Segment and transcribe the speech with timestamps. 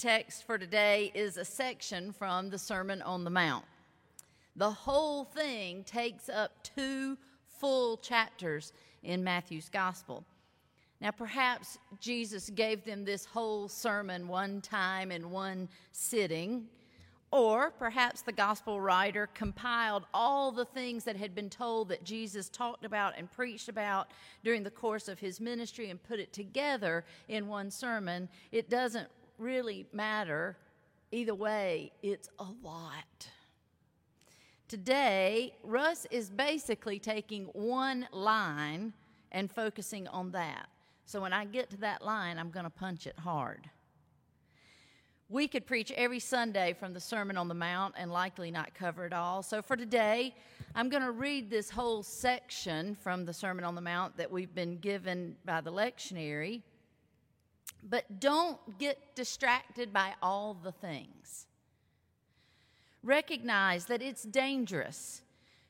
[0.00, 3.66] text for today is a section from the Sermon on the Mount.
[4.56, 7.18] The whole thing takes up two
[7.58, 10.24] full chapters in Matthew's Gospel.
[11.02, 16.64] Now, perhaps Jesus gave them this whole sermon one time in one sitting,
[17.30, 22.48] or perhaps the gospel writer compiled all the things that had been told that Jesus
[22.48, 24.12] talked about and preached about
[24.44, 28.30] during the course of his ministry and put it together in one sermon.
[28.50, 29.08] It doesn't
[29.40, 30.56] really matter.
[31.10, 33.28] Either way, it's a lot.
[34.68, 38.92] Today, Russ is basically taking one line
[39.32, 40.68] and focusing on that.
[41.06, 43.68] So when I get to that line, I'm going to punch it hard.
[45.28, 49.06] We could preach every Sunday from the Sermon on the Mount and likely not cover
[49.06, 49.42] it all.
[49.42, 50.34] So for today,
[50.74, 54.54] I'm going to read this whole section from the Sermon on the Mount that we've
[54.54, 56.62] been given by the lectionary.
[57.82, 61.46] But don't get distracted by all the things.
[63.02, 65.22] Recognize that it's dangerous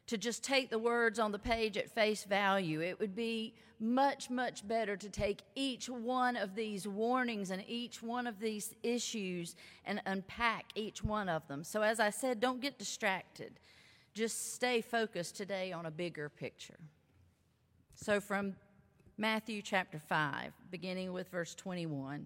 [0.08, 2.80] to just take the words on the page at face value.
[2.80, 8.02] It would be much, much better to take each one of these warnings and each
[8.02, 9.54] one of these issues
[9.86, 11.64] and unpack each one of them.
[11.64, 13.60] So, as I said, don't get distracted.
[14.12, 16.78] Just stay focused today on a bigger picture.
[17.94, 18.56] So, from
[19.20, 22.24] Matthew chapter 5, beginning with verse 21.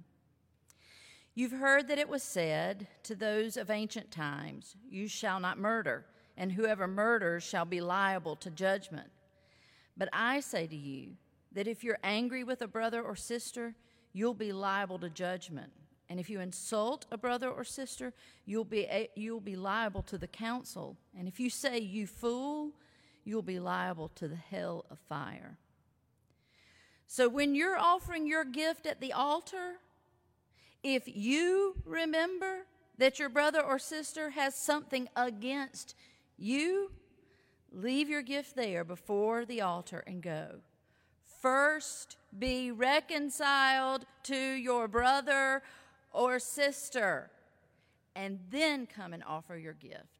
[1.35, 6.07] You've heard that it was said to those of ancient times, You shall not murder,
[6.37, 9.09] and whoever murders shall be liable to judgment.
[9.97, 11.17] But I say to you,
[11.51, 13.75] that if you're angry with a brother or sister,
[14.13, 15.73] you'll be liable to judgment.
[16.09, 18.13] And if you insult a brother or sister,
[18.47, 20.97] you'll be, you'll be liable to the council.
[21.19, 22.71] And if you say, you fool,
[23.25, 25.59] you'll be liable to the hell of fire.
[27.07, 29.75] So when you're offering your gift at the altar,
[30.83, 32.67] if you remember
[32.99, 35.95] that your brother or sister has something against
[36.37, 36.93] you,
[37.73, 40.61] leave your gift there before the altar and go.
[41.41, 45.63] First, be reconciled to your brother
[46.13, 47.31] or sister,
[48.15, 50.14] and then come and offer your gift.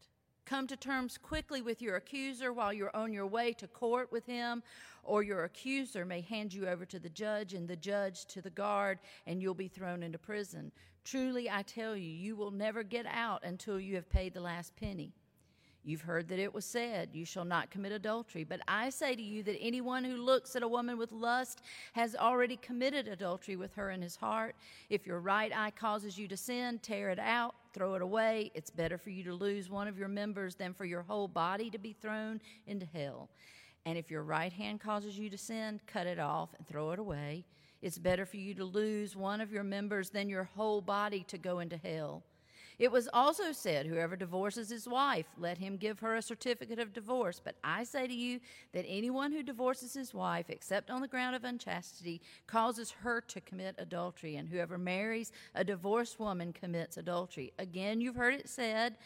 [0.47, 4.27] Come to terms quickly with your accuser while you're on your way to court with
[4.27, 4.63] him,
[5.03, 8.51] or your accuser may hand you over to the judge, and the judge to the
[8.51, 10.71] guard, and you'll be thrown into prison.
[11.03, 14.77] Truly, I tell you, you will never get out until you have paid the last
[14.77, 15.13] penny.
[15.87, 18.43] You've heard that it was said, You shall not commit adultery.
[18.43, 21.61] But I say to you that anyone who looks at a woman with lust
[21.93, 24.57] has already committed adultery with her in his heart.
[24.89, 28.51] If your right eye causes you to sin, tear it out, throw it away.
[28.55, 31.69] It's better for you to lose one of your members than for your whole body
[31.71, 33.29] to be thrown into hell.
[33.85, 36.99] And if your right hand causes you to sin, cut it off and throw it
[36.99, 37.45] away.
[37.83, 41.37] It's better for you to lose one of your members than your whole body to
[41.37, 42.23] go into hell.
[42.79, 46.93] It was also said, Whoever divorces his wife, let him give her a certificate of
[46.93, 47.41] divorce.
[47.43, 48.41] But I say to you
[48.73, 53.41] that anyone who divorces his wife, except on the ground of unchastity, causes her to
[53.41, 54.37] commit adultery.
[54.37, 57.53] And whoever marries a divorced woman commits adultery.
[57.59, 58.97] Again, you've heard it said,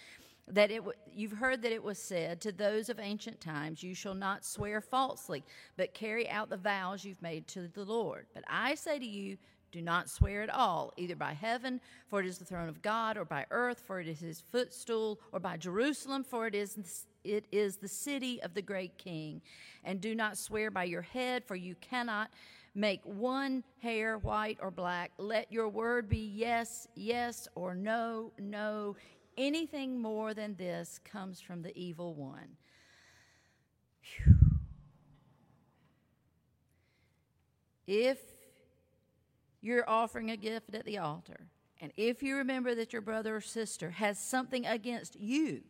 [0.50, 4.14] that it you've heard that it was said to those of ancient times you shall
[4.14, 5.44] not swear falsely
[5.76, 9.36] but carry out the vows you've made to the lord but i say to you
[9.70, 13.16] do not swear at all, either by heaven, for it is the throne of God,
[13.16, 17.46] or by earth, for it is his footstool, or by Jerusalem, for it is, it
[17.52, 19.42] is the city of the great king.
[19.84, 22.30] And do not swear by your head, for you cannot
[22.74, 25.12] make one hair white or black.
[25.18, 28.96] Let your word be yes, yes, or no, no.
[29.36, 32.56] Anything more than this comes from the evil one.
[34.02, 34.34] Whew.
[37.86, 38.18] If
[39.68, 41.46] you're offering a gift at the altar,
[41.80, 45.60] and if you remember that your brother or sister has something against you,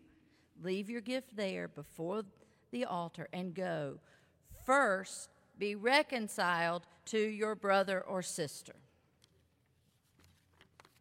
[0.63, 2.23] leave your gift there before
[2.71, 3.99] the altar and go.
[4.65, 5.29] First,
[5.59, 8.75] be reconciled to your brother or sister.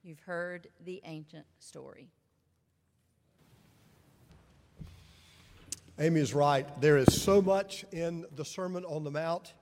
[0.03, 2.09] You've heard the ancient story.
[5.99, 6.65] Amy is right.
[6.81, 9.53] There is so much in the Sermon on the Mount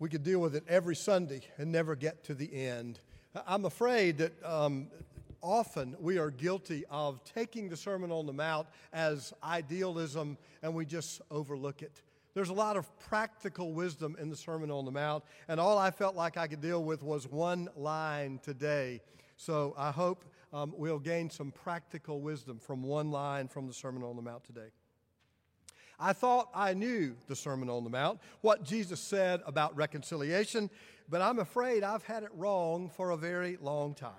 [0.00, 2.98] we could deal with it every Sunday and never get to the end.
[3.46, 4.88] I'm afraid that um,
[5.42, 10.86] often we are guilty of taking the Sermon on the Mount as idealism and we
[10.86, 12.02] just overlook it.
[12.32, 15.90] There's a lot of practical wisdom in the Sermon on the Mount, and all I
[15.90, 19.00] felt like I could deal with was one line today.
[19.36, 24.04] So I hope um, we'll gain some practical wisdom from one line from the Sermon
[24.04, 24.70] on the Mount today.
[26.00, 30.70] I thought I knew the Sermon on the Mount, what Jesus said about reconciliation,
[31.08, 34.12] but I'm afraid I've had it wrong for a very long time.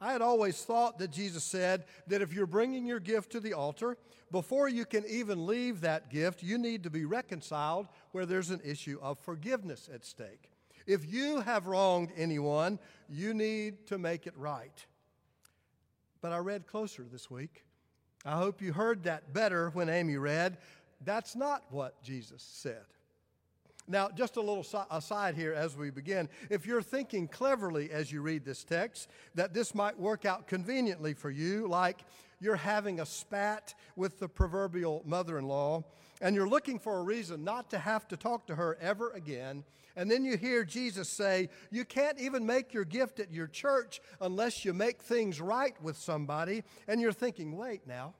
[0.00, 3.52] I had always thought that Jesus said that if you're bringing your gift to the
[3.52, 3.96] altar,
[4.30, 8.60] before you can even leave that gift, you need to be reconciled where there's an
[8.64, 10.50] issue of forgiveness at stake.
[10.86, 12.78] If you have wronged anyone,
[13.08, 14.86] you need to make it right.
[16.20, 17.64] But I read closer this week.
[18.24, 20.58] I hope you heard that better when Amy read.
[21.04, 22.84] That's not what Jesus said.
[23.90, 26.28] Now, just a little aside here as we begin.
[26.50, 31.14] If you're thinking cleverly as you read this text, that this might work out conveniently
[31.14, 32.00] for you, like
[32.38, 35.84] you're having a spat with the proverbial mother in law,
[36.20, 39.64] and you're looking for a reason not to have to talk to her ever again,
[39.96, 44.00] and then you hear Jesus say, You can't even make your gift at your church
[44.20, 48.14] unless you make things right with somebody, and you're thinking, Wait now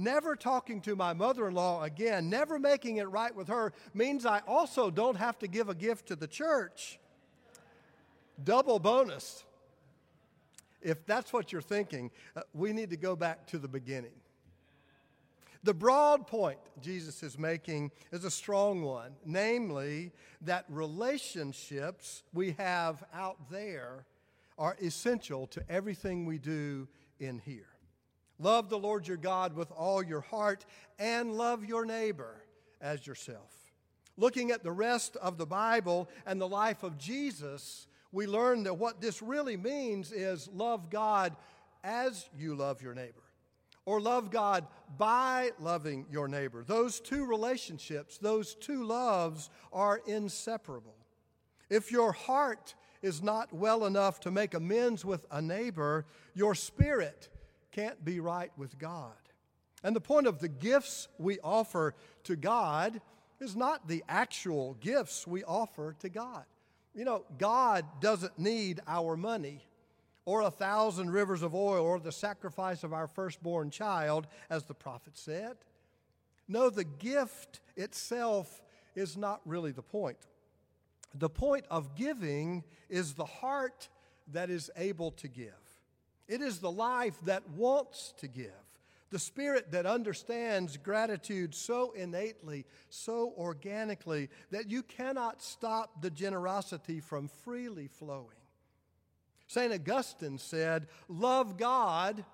[0.00, 4.26] never talking to my mother in law again, never making it right with her, means
[4.26, 6.98] I also don't have to give a gift to the church.
[8.42, 9.44] Double bonus.
[10.82, 14.12] If that's what you're thinking, uh, we need to go back to the beginning.
[15.62, 23.04] The broad point Jesus is making is a strong one, namely that relationships we have
[23.12, 24.06] out there
[24.56, 26.88] are essential to everything we do
[27.18, 27.69] in here.
[28.40, 30.64] Love the Lord your God with all your heart
[30.98, 32.42] and love your neighbor
[32.80, 33.52] as yourself.
[34.16, 38.74] Looking at the rest of the Bible and the life of Jesus, we learn that
[38.74, 41.36] what this really means is love God
[41.84, 43.22] as you love your neighbor,
[43.84, 44.66] or love God
[44.98, 46.64] by loving your neighbor.
[46.66, 50.96] Those two relationships, those two loves are inseparable.
[51.68, 57.28] If your heart is not well enough to make amends with a neighbor, your spirit
[57.72, 59.12] can't be right with God.
[59.82, 61.94] And the point of the gifts we offer
[62.24, 63.00] to God
[63.40, 66.44] is not the actual gifts we offer to God.
[66.94, 69.64] You know, God doesn't need our money
[70.24, 74.74] or a thousand rivers of oil or the sacrifice of our firstborn child, as the
[74.74, 75.56] prophet said.
[76.46, 78.62] No, the gift itself
[78.94, 80.18] is not really the point.
[81.14, 83.88] The point of giving is the heart
[84.32, 85.69] that is able to give.
[86.30, 88.52] It is the life that wants to give,
[89.10, 97.00] the spirit that understands gratitude so innately, so organically, that you cannot stop the generosity
[97.00, 98.28] from freely flowing.
[99.48, 99.72] St.
[99.72, 102.24] Augustine said, Love God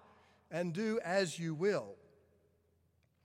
[0.50, 1.94] and do as you will.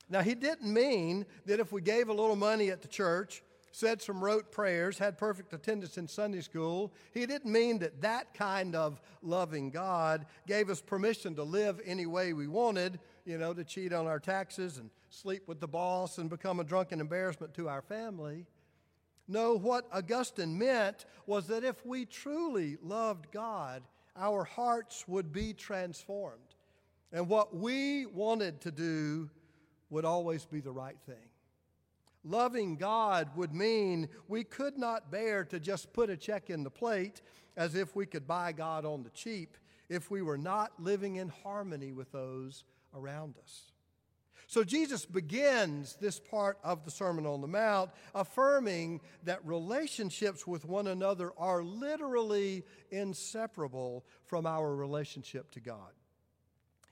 [0.10, 4.02] Now, he didn't mean that if we gave a little money at the church, said
[4.02, 6.94] some rote prayers, had perfect attendance in Sunday school.
[7.14, 12.06] He didn't mean that that kind of loving God gave us permission to live any
[12.06, 16.18] way we wanted, you know, to cheat on our taxes and sleep with the boss
[16.18, 18.46] and become a drunken embarrassment to our family.
[19.28, 23.84] No, what Augustine meant was that if we truly loved God,
[24.18, 26.56] our hearts would be transformed.
[27.14, 29.30] And what we wanted to do
[29.90, 31.31] would always be the right thing.
[32.24, 36.70] Loving God would mean we could not bear to just put a check in the
[36.70, 37.22] plate
[37.58, 39.58] as if we could buy God on the cheap
[39.90, 42.64] if we were not living in harmony with those
[42.94, 43.72] around us.
[44.48, 50.66] So Jesus begins this part of the Sermon on the Mount affirming that relationships with
[50.66, 55.94] one another are literally inseparable from our relationship to God.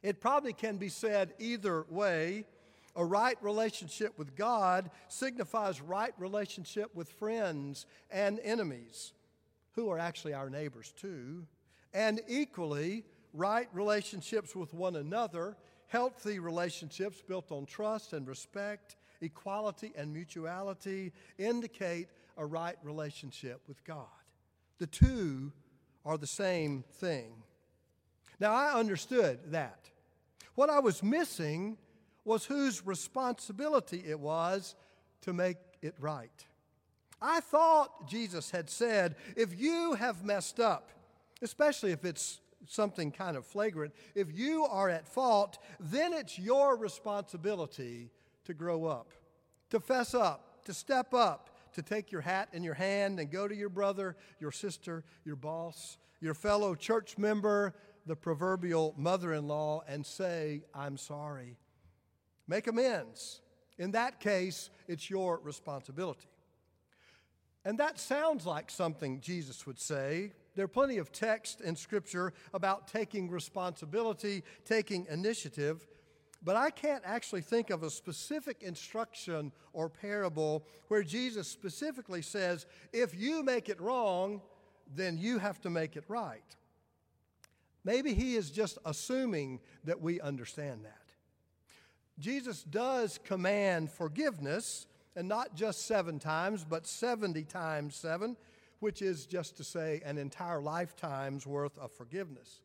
[0.02, 2.46] It probably can be said either way
[2.96, 9.14] a right relationship with God signifies right relationship with friends and enemies,
[9.74, 11.46] who are actually our neighbors too.
[11.94, 13.04] And equally,
[13.34, 21.12] right relationships with one another, healthy relationships built on trust and respect, equality and mutuality,
[21.38, 24.06] indicate a right relationship with God.
[24.78, 25.52] The two
[26.06, 27.32] are the same thing.
[28.40, 29.90] Now, I understood that.
[30.56, 31.78] What I was missing
[32.30, 34.76] was whose responsibility it was
[35.22, 36.46] to make it right.
[37.20, 40.92] I thought Jesus had said, if you have messed up,
[41.42, 46.78] especially if it's something kind of flagrant, if you are at fault, then it's your
[46.78, 48.12] responsibility
[48.46, 49.12] to grow up,
[49.72, 53.48] to fess up, to step up, to take your hat in your hand and go
[53.48, 57.74] to your brother, your sister, your boss, your fellow church member,
[58.06, 61.58] the proverbial mother in law, and say, I'm sorry.
[62.50, 63.42] Make amends.
[63.78, 66.28] In that case, it's your responsibility.
[67.64, 70.34] And that sounds like something Jesus would say.
[70.56, 75.88] There are plenty of texts in Scripture about taking responsibility, taking initiative,
[76.42, 82.66] but I can't actually think of a specific instruction or parable where Jesus specifically says,
[82.92, 84.42] if you make it wrong,
[84.96, 86.56] then you have to make it right.
[87.84, 90.99] Maybe he is just assuming that we understand that.
[92.20, 94.86] Jesus does command forgiveness,
[95.16, 98.36] and not just seven times, but 70 times seven,
[98.80, 102.62] which is just to say an entire lifetime's worth of forgiveness.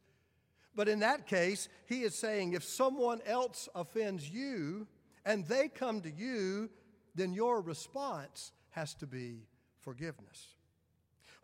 [0.75, 4.87] But in that case, he is saying if someone else offends you
[5.25, 6.69] and they come to you,
[7.15, 9.47] then your response has to be
[9.81, 10.49] forgiveness.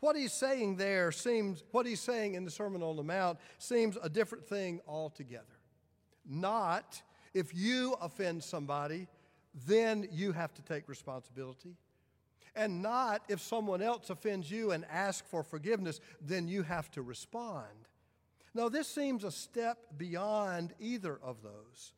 [0.00, 3.96] What he's saying there seems, what he's saying in the Sermon on the Mount seems
[4.02, 5.44] a different thing altogether.
[6.28, 7.02] Not
[7.34, 9.06] if you offend somebody,
[9.66, 11.76] then you have to take responsibility.
[12.56, 17.02] And not if someone else offends you and asks for forgiveness, then you have to
[17.02, 17.68] respond.
[18.54, 21.92] Now, this seems a step beyond either of those.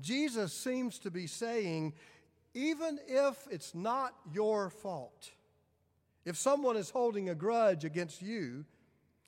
[0.00, 1.94] Jesus seems to be saying,
[2.54, 5.32] even if it's not your fault,
[6.24, 8.64] if someone is holding a grudge against you,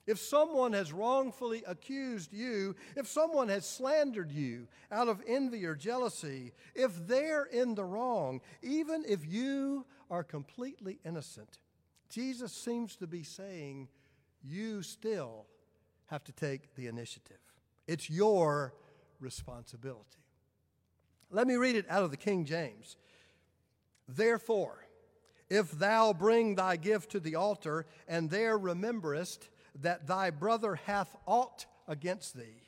[0.07, 5.75] if someone has wrongfully accused you, if someone has slandered you out of envy or
[5.75, 11.59] jealousy, if they're in the wrong, even if you are completely innocent,
[12.09, 13.89] Jesus seems to be saying
[14.41, 15.45] you still
[16.05, 17.37] have to take the initiative.
[17.85, 18.73] It's your
[19.19, 20.03] responsibility.
[21.29, 22.95] Let me read it out of the King James.
[24.07, 24.85] Therefore,
[25.49, 29.49] if thou bring thy gift to the altar, and there rememberest
[29.81, 32.63] that thy brother hath aught against thee,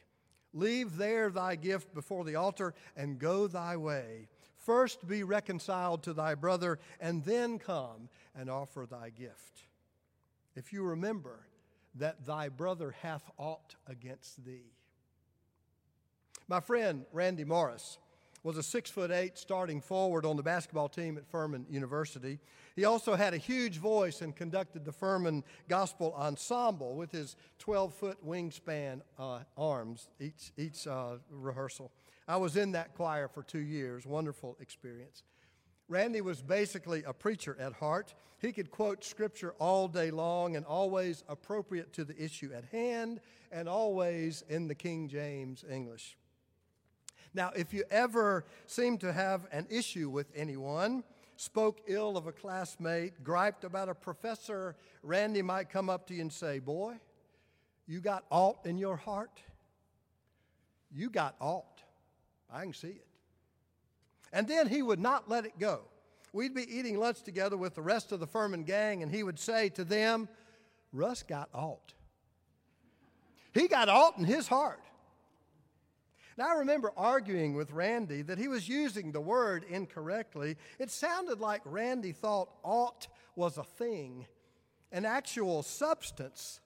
[0.54, 4.28] leave there thy gift before the altar, and go thy way.
[4.58, 9.64] First be reconciled to thy brother, and then come and offer thy gift.
[10.56, 11.48] If you remember
[11.96, 14.74] that thy brother hath aught against thee.
[16.48, 17.98] My friend Randy Morris
[18.44, 22.40] was a six foot eight starting forward on the basketball team at Furman University.
[22.80, 27.94] He also had a huge voice and conducted the Furman Gospel Ensemble with his 12
[27.94, 31.92] foot wingspan uh, arms each, each uh, rehearsal.
[32.26, 35.24] I was in that choir for two years, wonderful experience.
[35.90, 38.14] Randy was basically a preacher at heart.
[38.38, 43.20] He could quote scripture all day long and always appropriate to the issue at hand
[43.52, 46.18] and always in the King James English.
[47.34, 51.04] Now, if you ever seem to have an issue with anyone,
[51.40, 56.20] spoke ill of a classmate, griped about a professor, Randy might come up to you
[56.20, 56.96] and say, Boy,
[57.88, 59.40] you got aught in your heart?
[60.92, 61.82] You got aught.
[62.52, 63.08] I can see it.
[64.34, 65.84] And then he would not let it go.
[66.34, 69.40] We'd be eating lunch together with the rest of the Furman gang, and he would
[69.40, 70.28] say to them,
[70.92, 71.94] Russ got aught.
[73.54, 74.84] He got aught in his heart.
[76.40, 80.56] Now, I remember arguing with Randy that he was using the word incorrectly.
[80.80, 84.26] It sounded like Randy thought ought was a thing,
[84.94, 86.62] an actual substance.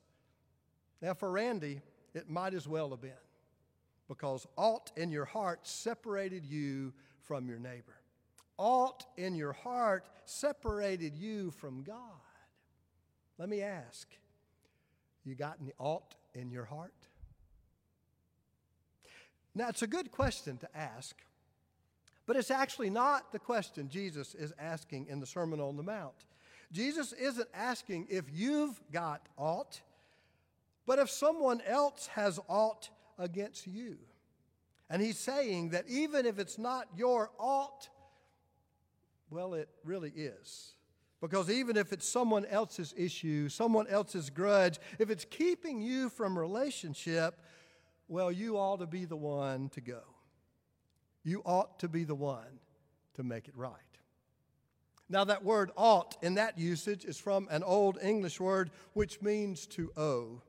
[1.01, 1.81] Now, for Randy,
[2.13, 3.13] it might as well have been
[4.07, 7.99] because ought in your heart separated you from your neighbor.
[8.59, 11.97] Ought in your heart separated you from God.
[13.39, 14.07] Let me ask
[15.25, 16.93] you got any ought in your heart?
[19.55, 21.15] Now, it's a good question to ask,
[22.25, 26.25] but it's actually not the question Jesus is asking in the Sermon on the Mount.
[26.71, 29.81] Jesus isn't asking if you've got aught,
[30.87, 33.97] but if someone else has aught against you.
[34.89, 37.89] And he's saying that even if it's not your aught,
[39.29, 40.73] well, it really is.
[41.21, 46.37] Because even if it's someone else's issue, someone else's grudge, if it's keeping you from
[46.37, 47.39] relationship,
[48.07, 50.01] well, you ought to be the one to go.
[51.23, 52.59] You ought to be the one
[53.15, 53.77] to make it right.
[55.09, 59.67] Now, that word ought in that usage is from an old English word which means
[59.67, 60.41] to owe.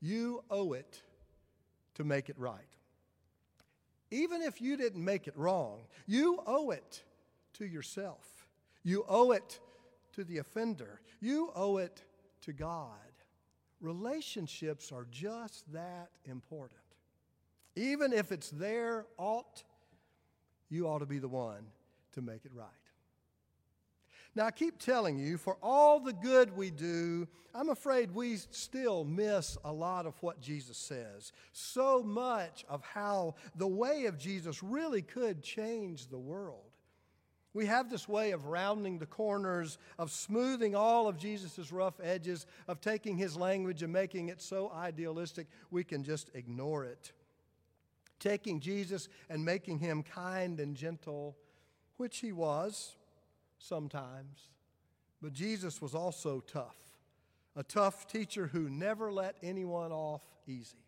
[0.00, 1.02] You owe it
[1.94, 2.60] to make it right.
[4.10, 7.02] Even if you didn't make it wrong, you owe it
[7.54, 8.46] to yourself.
[8.82, 9.58] You owe it
[10.12, 11.00] to the offender.
[11.20, 12.02] You owe it
[12.42, 13.07] to God.
[13.80, 16.80] Relationships are just that important.
[17.76, 19.62] Even if it's their ought,
[20.68, 21.64] you ought to be the one
[22.12, 22.66] to make it right.
[24.34, 29.04] Now, I keep telling you, for all the good we do, I'm afraid we still
[29.04, 31.32] miss a lot of what Jesus says.
[31.52, 36.67] So much of how the way of Jesus really could change the world.
[37.58, 42.46] We have this way of rounding the corners, of smoothing all of Jesus' rough edges,
[42.68, 47.10] of taking his language and making it so idealistic we can just ignore it.
[48.20, 51.36] Taking Jesus and making him kind and gentle,
[51.96, 52.94] which he was
[53.58, 54.50] sometimes.
[55.20, 56.78] But Jesus was also tough,
[57.56, 60.87] a tough teacher who never let anyone off easy.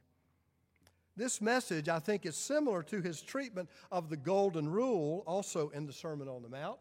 [1.17, 5.87] This message, I think, is similar to his treatment of the golden rule, also in
[5.87, 6.79] the Sermon on the Mount.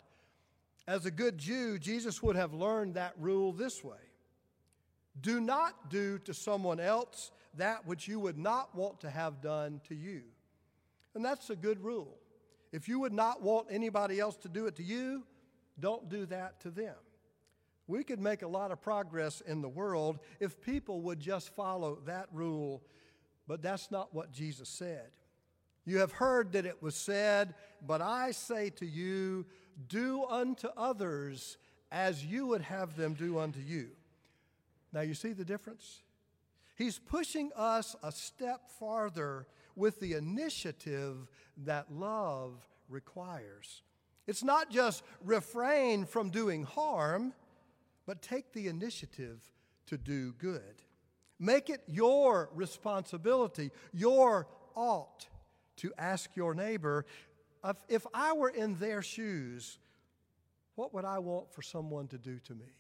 [0.87, 3.97] As a good Jew, Jesus would have learned that rule this way
[5.21, 9.81] Do not do to someone else that which you would not want to have done
[9.87, 10.21] to you.
[11.15, 12.17] And that's a good rule.
[12.71, 15.23] If you would not want anybody else to do it to you,
[15.79, 16.95] don't do that to them.
[17.87, 21.97] We could make a lot of progress in the world if people would just follow
[22.05, 22.83] that rule,
[23.49, 25.09] but that's not what Jesus said.
[25.83, 29.47] You have heard that it was said, but I say to you,
[29.87, 31.57] do unto others
[31.91, 33.89] as you would have them do unto you.
[34.93, 36.03] Now, you see the difference?
[36.77, 41.27] He's pushing us a step farther with the initiative
[41.65, 43.81] that love requires.
[44.27, 47.33] It's not just refrain from doing harm,
[48.05, 49.41] but take the initiative
[49.87, 50.83] to do good.
[51.39, 55.27] Make it your responsibility, your ought
[55.77, 57.05] to ask your neighbor
[57.87, 59.79] if I were in their shoes,
[60.75, 62.73] what would I want for someone to do to me?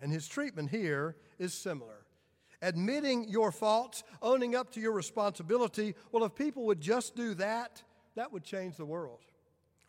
[0.00, 2.06] And his treatment here is similar.
[2.62, 5.94] Admitting your faults, owning up to your responsibility.
[6.10, 7.82] Well, if people would just do that,
[8.16, 9.20] that would change the world.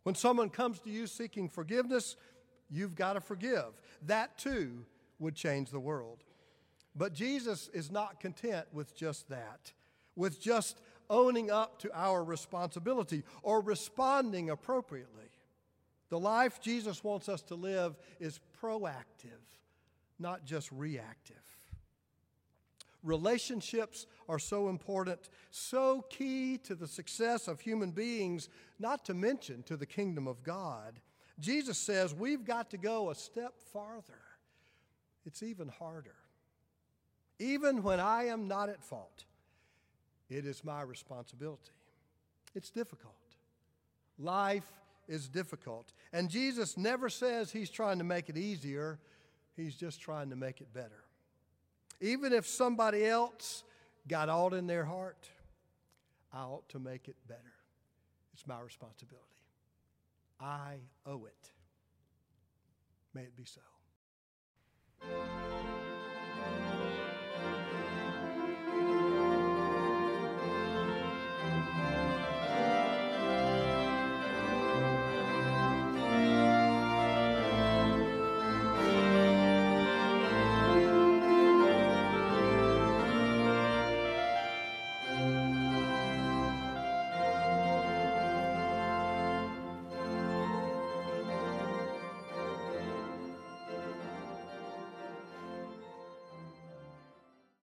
[0.03, 2.15] When someone comes to you seeking forgiveness,
[2.71, 3.73] You've got to forgive.
[4.03, 4.85] That too
[5.19, 6.23] would change the world.
[6.95, 9.71] But Jesus is not content with just that,
[10.15, 15.29] with just owning up to our responsibility or responding appropriately.
[16.09, 19.41] The life Jesus wants us to live is proactive,
[20.19, 21.37] not just reactive.
[23.03, 28.47] Relationships are so important, so key to the success of human beings,
[28.79, 30.99] not to mention to the kingdom of God.
[31.39, 34.21] Jesus says we've got to go a step farther.
[35.25, 36.15] It's even harder.
[37.41, 39.25] Even when I am not at fault,
[40.29, 41.71] it is my responsibility.
[42.53, 43.15] It's difficult.
[44.19, 44.71] Life
[45.07, 45.91] is difficult.
[46.13, 48.99] And Jesus never says he's trying to make it easier,
[49.55, 51.03] he's just trying to make it better.
[51.99, 53.63] Even if somebody else
[54.07, 55.27] got all in their heart,
[56.31, 57.41] I ought to make it better.
[58.33, 59.25] It's my responsibility.
[60.39, 60.75] I
[61.07, 61.51] owe it.
[63.15, 63.61] May it be so.